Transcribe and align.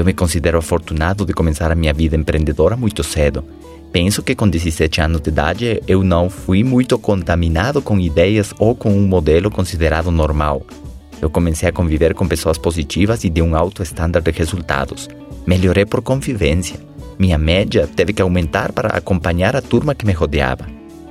Eu 0.00 0.04
me 0.06 0.14
considero 0.14 0.56
afortunado 0.56 1.26
de 1.26 1.34
começar 1.34 1.70
a 1.70 1.74
minha 1.74 1.92
vida 1.92 2.16
empreendedora 2.16 2.74
muito 2.74 3.04
cedo. 3.04 3.44
Penso 3.92 4.22
que 4.22 4.34
com 4.34 4.48
17 4.48 4.98
anos 4.98 5.20
de 5.20 5.28
idade 5.28 5.82
eu 5.86 6.02
não 6.02 6.30
fui 6.30 6.64
muito 6.64 6.98
contaminado 6.98 7.82
com 7.82 8.00
ideias 8.00 8.54
ou 8.58 8.74
com 8.74 8.90
um 8.94 9.06
modelo 9.06 9.50
considerado 9.50 10.10
normal. 10.10 10.62
Eu 11.20 11.28
comecei 11.28 11.68
a 11.68 11.72
conviver 11.72 12.14
com 12.14 12.26
pessoas 12.26 12.56
positivas 12.56 13.24
e 13.24 13.28
de 13.28 13.42
um 13.42 13.54
alto 13.54 13.82
estándar 13.82 14.22
de 14.22 14.30
resultados. 14.30 15.06
Melhorei 15.46 15.84
por 15.84 16.00
convivência. 16.00 16.80
Minha 17.18 17.36
média 17.36 17.86
teve 17.86 18.14
que 18.14 18.22
aumentar 18.22 18.72
para 18.72 18.88
acompanhar 18.88 19.54
a 19.54 19.60
turma 19.60 19.94
que 19.94 20.06
me 20.06 20.14
rodeava. 20.14 20.64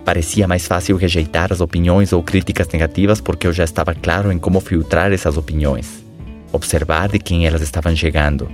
Parecia 0.03 0.47
mais 0.47 0.65
fácil 0.65 0.97
rejeitar 0.97 1.53
as 1.53 1.61
opiniões 1.61 2.11
ou 2.11 2.23
críticas 2.23 2.67
negativas 2.69 3.21
porque 3.21 3.45
eu 3.45 3.53
já 3.53 3.65
estava 3.65 3.93
claro 3.93 4.31
em 4.31 4.39
como 4.39 4.59
filtrar 4.59 5.13
essas 5.13 5.37
opiniões, 5.37 6.03
observar 6.51 7.07
de 7.07 7.19
quem 7.19 7.45
elas 7.45 7.61
estavam 7.61 7.95
chegando 7.95 8.49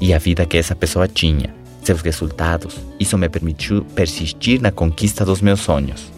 e 0.00 0.14
a 0.14 0.18
vida 0.18 0.46
que 0.46 0.56
essa 0.56 0.74
pessoa 0.74 1.06
tinha, 1.06 1.54
seus 1.82 2.00
resultados. 2.00 2.76
Isso 2.98 3.18
me 3.18 3.28
permitiu 3.28 3.84
persistir 3.94 4.60
na 4.60 4.70
conquista 4.70 5.24
dos 5.24 5.40
meus 5.40 5.60
sonhos. 5.60 6.10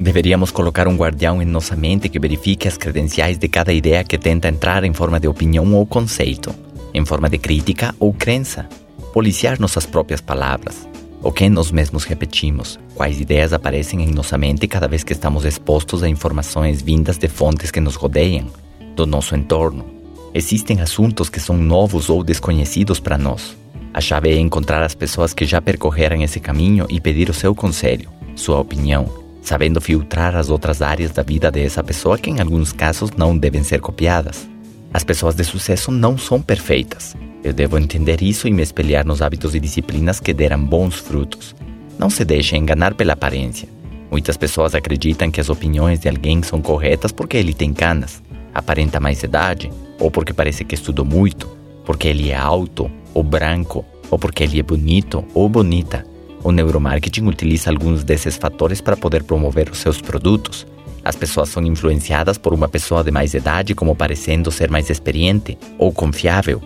Deveríamos 0.00 0.50
colocar 0.50 0.86
um 0.86 0.96
guardião 0.96 1.42
em 1.42 1.44
nossa 1.44 1.74
mente 1.74 2.08
que 2.08 2.20
verifique 2.20 2.68
as 2.68 2.76
credenciais 2.76 3.36
de 3.36 3.48
cada 3.48 3.72
ideia 3.72 4.04
que 4.04 4.16
tenta 4.16 4.48
entrar 4.48 4.84
em 4.84 4.92
forma 4.92 5.18
de 5.18 5.26
opinião 5.26 5.74
ou 5.74 5.84
conceito, 5.84 6.54
em 6.94 7.04
forma 7.04 7.28
de 7.28 7.38
crítica 7.38 7.94
ou 7.98 8.12
crença. 8.12 8.68
Policiar 9.12 9.58
nossas 9.58 9.86
próprias 9.86 10.20
palavras, 10.20 10.88
o 11.22 11.32
que 11.32 11.48
nós 11.48 11.72
mesmos 11.72 12.04
repetimos, 12.04 12.78
quais 12.94 13.20
ideias 13.20 13.52
aparecem 13.52 14.02
em 14.02 14.12
nossa 14.12 14.38
mente 14.38 14.68
cada 14.68 14.86
vez 14.86 15.02
que 15.02 15.12
estamos 15.12 15.44
expostos 15.44 16.02
a 16.02 16.08
informações 16.08 16.80
vindas 16.80 17.18
de 17.18 17.26
fontes 17.26 17.72
que 17.72 17.80
nos 17.80 17.96
rodeiam, 17.96 18.46
do 18.94 19.04
nosso 19.04 19.34
entorno. 19.34 19.97
Existem 20.34 20.80
assuntos 20.80 21.28
que 21.28 21.40
são 21.40 21.56
novos 21.56 22.10
ou 22.10 22.22
desconhecidos 22.22 23.00
para 23.00 23.18
nós. 23.18 23.56
A 23.92 24.00
chave 24.00 24.30
é 24.30 24.38
encontrar 24.38 24.82
as 24.82 24.94
pessoas 24.94 25.32
que 25.32 25.44
já 25.44 25.60
percorreram 25.60 26.22
esse 26.22 26.38
caminho 26.38 26.86
e 26.88 27.00
pedir 27.00 27.30
o 27.30 27.34
seu 27.34 27.54
conselho, 27.54 28.10
sua 28.34 28.58
opinião, 28.58 29.10
sabendo 29.42 29.80
filtrar 29.80 30.36
as 30.36 30.50
outras 30.50 30.82
áreas 30.82 31.10
da 31.10 31.22
vida 31.22 31.50
dessa 31.50 31.82
pessoa 31.82 32.18
que, 32.18 32.30
em 32.30 32.40
alguns 32.40 32.72
casos, 32.72 33.10
não 33.16 33.36
devem 33.36 33.62
ser 33.62 33.80
copiadas. 33.80 34.48
As 34.92 35.04
pessoas 35.04 35.34
de 35.34 35.44
sucesso 35.44 35.90
não 35.90 36.16
são 36.16 36.40
perfeitas, 36.40 37.16
eu 37.42 37.52
devo 37.52 37.78
entender 37.78 38.20
isso 38.20 38.48
e 38.48 38.50
me 38.50 38.62
espelhar 38.62 39.06
nos 39.06 39.22
hábitos 39.22 39.54
e 39.54 39.60
disciplinas 39.60 40.18
que 40.18 40.34
deram 40.34 40.62
bons 40.62 40.96
frutos. 40.96 41.54
Não 41.98 42.10
se 42.10 42.24
deixe 42.24 42.56
enganar 42.56 42.94
pela 42.94 43.12
aparência. 43.12 43.68
Muitas 44.10 44.36
pessoas 44.36 44.74
acreditam 44.74 45.30
que 45.30 45.40
as 45.40 45.48
opiniões 45.48 46.00
de 46.00 46.08
alguém 46.08 46.42
são 46.42 46.60
corretas 46.60 47.12
porque 47.12 47.36
ele 47.36 47.54
tem 47.54 47.72
canas, 47.72 48.22
aparenta 48.52 48.98
mais 48.98 49.22
idade, 49.22 49.70
ou 49.98 50.10
porque 50.10 50.32
parece 50.32 50.64
que 50.64 50.74
estudou 50.74 51.04
muito, 51.04 51.48
porque 51.84 52.08
ele 52.08 52.30
é 52.30 52.36
alto 52.36 52.90
ou 53.14 53.22
branco, 53.22 53.84
ou 54.10 54.18
porque 54.18 54.44
ele 54.44 54.60
é 54.60 54.62
bonito 54.62 55.24
ou 55.34 55.48
bonita. 55.48 56.04
O 56.42 56.52
neuromarketing 56.52 57.26
utiliza 57.26 57.70
alguns 57.70 58.04
desses 58.04 58.36
fatores 58.36 58.80
para 58.80 58.96
poder 58.96 59.24
promover 59.24 59.70
os 59.70 59.78
seus 59.78 60.00
produtos. 60.00 60.66
As 61.04 61.16
pessoas 61.16 61.48
são 61.48 61.62
influenciadas 61.64 62.38
por 62.38 62.52
uma 62.52 62.68
pessoa 62.68 63.02
de 63.02 63.10
mais 63.10 63.34
idade 63.34 63.74
como 63.74 63.96
parecendo 63.96 64.50
ser 64.50 64.70
mais 64.70 64.90
experiente 64.90 65.58
ou 65.78 65.92
confiável, 65.92 66.62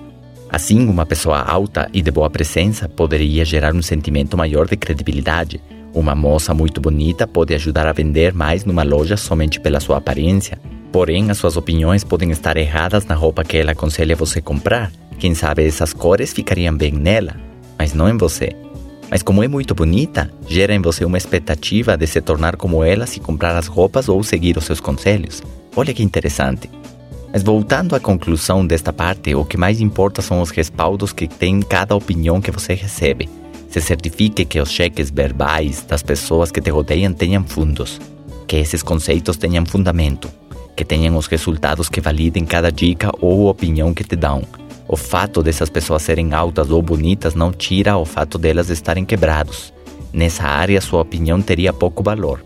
Assim, 0.53 0.87
uma 0.87 1.07
pessoa 1.07 1.41
alta 1.41 1.89
e 1.95 2.03
de 2.03 2.11
boa 2.11 2.29
presença 2.29 2.87
poderia 2.87 3.43
gerar 3.43 3.75
um 3.75 3.81
sentimento 3.81 4.37
maior 4.37 4.69
de 4.69 4.77
credibilidade. 4.77 5.59
Uma 5.95 6.15
moça 6.15 6.53
muito 6.53 6.79
bonita 6.79 7.27
pode 7.27 7.55
ajudar 7.55 7.87
a 7.87 7.93
vender 7.93 8.35
mais 8.35 8.63
numa 8.67 8.83
loja 8.83 9.17
somente 9.17 9.59
pela 9.59 9.81
sua 9.81 9.97
aparência. 9.97 10.59
Porém, 10.93 11.31
as 11.31 11.39
suas 11.39 11.57
opiniões 11.57 12.05
podem 12.05 12.31
estar 12.31 12.55
erradas 12.59 13.07
na 13.07 13.15
roupa 13.15 13.43
que 13.43 13.57
ela 13.57 13.73
aconselha 13.73 14.15
você 14.15 14.43
comprar. 14.43 14.93
Quem 15.19 15.35
sabe 15.35 15.67
essas 15.67 15.95
cores 15.95 16.35
ficariam 16.35 16.77
bem 16.77 16.93
nela, 16.93 17.35
mas 17.79 17.95
não 17.95 18.11
em 18.11 18.19
você. 18.19 18.51
Mas 19.11 19.23
como 19.23 19.43
é 19.43 19.49
muito 19.49 19.75
bonita, 19.75 20.31
gera 20.47 20.75
em 20.75 20.83
você 20.83 21.05
uma 21.05 21.17
expectativa 21.17 21.97
de 21.97 22.07
se 22.07 22.21
tornar 22.21 22.57
como 22.57 22.85
ela 22.85 23.07
se 23.07 23.21
comprar 23.21 23.57
as 23.57 23.67
roupas 23.67 24.09
ou 24.09 24.23
seguir 24.23 24.59
os 24.59 24.65
seus 24.65 24.81
conselhos. 24.81 25.43
Olha 25.75 25.95
que 25.95 26.03
interessante. 26.03 26.69
Mas 27.33 27.43
voltando 27.43 27.97
à 27.97 28.01
conclusão 28.01 28.67
desta 28.67 28.93
parte, 28.93 29.35
o 29.35 29.47
que 29.47 29.57
mais 29.57 29.81
importa 29.81 30.21
são 30.21 30.43
os 30.43 30.51
respaldos 30.51 31.13
que 31.13 31.27
tem 31.27 31.63
cada 31.63 31.97
opinião 31.97 32.39
que 32.41 32.51
você 32.51 32.75
recebe. 32.75 33.31
Se 33.71 33.81
certifique 33.81 34.45
que 34.45 34.61
os 34.61 34.71
cheques 34.71 35.11
verbais 35.11 35.83
das 35.89 36.03
pessoas 36.03 36.51
que 36.51 36.61
te 36.61 36.69
rodeiam 36.69 37.15
tenham 37.15 37.43
fundos, 37.43 37.99
que 38.47 38.57
esses 38.57 38.83
conceitos 38.83 39.39
tenham 39.39 39.65
fundamento, 39.65 40.29
que 40.75 40.85
tenham 40.85 41.17
os 41.17 41.27
resultados 41.27 41.89
que 41.89 42.01
validem 42.01 42.45
cada 42.45 42.71
dica 42.71 43.11
ou 43.21 43.49
opinião 43.49 43.93
que 43.93 44.05
te 44.05 44.17
dão. 44.17 44.43
O 44.89 44.97
fato 44.97 45.43
dessas 45.43 45.71
pessoas 45.71 46.03
serem 46.03 46.35
altas 46.35 46.71
ou 46.71 46.83
bonitas 46.83 47.35
não 47.35 47.53
tira 47.53 47.97
o 47.97 48.05
fato 48.05 48.39
delas 48.39 48.69
estarem 48.69 49.05
quebrados. 49.05 49.73
Nessa 50.13 50.45
área, 50.45 50.81
sua 50.81 51.01
opinião 51.01 51.41
teria 51.41 51.73
pouco 51.73 52.03
valor. 52.03 52.45